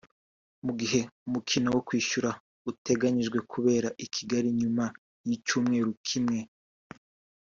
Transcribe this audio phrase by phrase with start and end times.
[0.65, 2.29] mu gihe umukino wo kwishyura
[2.71, 4.85] uteganijwe kubera i Kigali nyuma
[5.27, 6.39] y’icyumweru kimwe